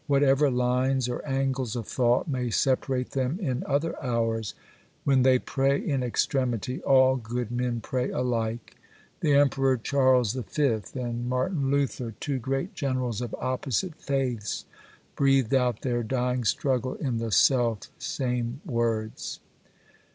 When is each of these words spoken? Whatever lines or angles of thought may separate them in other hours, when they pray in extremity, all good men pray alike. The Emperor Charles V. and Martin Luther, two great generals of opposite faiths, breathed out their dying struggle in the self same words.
Whatever 0.07 0.49
lines 0.49 1.07
or 1.07 1.23
angles 1.27 1.75
of 1.75 1.87
thought 1.87 2.27
may 2.27 2.49
separate 2.49 3.11
them 3.11 3.37
in 3.39 3.63
other 3.67 3.93
hours, 4.03 4.55
when 5.03 5.21
they 5.21 5.37
pray 5.37 5.79
in 5.79 6.01
extremity, 6.01 6.81
all 6.81 7.17
good 7.17 7.51
men 7.51 7.81
pray 7.81 8.09
alike. 8.09 8.77
The 9.19 9.35
Emperor 9.35 9.77
Charles 9.77 10.33
V. 10.33 10.81
and 10.95 11.29
Martin 11.29 11.69
Luther, 11.69 12.15
two 12.19 12.39
great 12.39 12.73
generals 12.73 13.21
of 13.21 13.35
opposite 13.35 13.93
faiths, 13.93 14.65
breathed 15.15 15.53
out 15.53 15.83
their 15.83 16.01
dying 16.01 16.45
struggle 16.45 16.95
in 16.95 17.19
the 17.19 17.31
self 17.31 17.81
same 17.99 18.59
words. 18.65 19.39